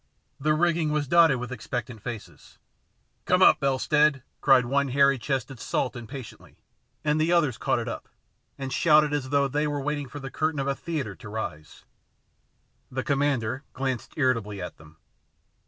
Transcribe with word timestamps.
The 0.39 0.55
rigging 0.55 0.91
was 0.91 1.07
dotted 1.07 1.37
with 1.37 1.51
expectant 1.51 2.01
faces." 2.01 2.57
Come 3.25 3.43
up, 3.43 3.61
Elstead!" 3.61 4.23
called 4.41 4.65
one 4.65 4.87
hairy 4.87 5.19
chested 5.19 5.59
salt 5.59 5.95
impatiently, 5.95 6.57
and 7.05 7.21
the 7.21 7.31
others 7.31 7.59
caught 7.59 7.77
it 7.77 7.87
up, 7.87 8.09
and 8.57 8.73
shouted 8.73 9.13
as 9.13 9.29
though 9.29 9.47
they 9.47 9.67
were 9.67 9.79
waiting 9.79 10.09
for 10.09 10.19
the 10.19 10.31
curtain 10.31 10.59
of 10.59 10.65
a 10.67 10.73
theatre 10.73 11.13
to 11.17 11.29
rise. 11.29 11.85
The 12.89 13.03
commander 13.03 13.63
glanced 13.75 14.15
irritably 14.17 14.59
at 14.59 14.77
them. 14.77 14.97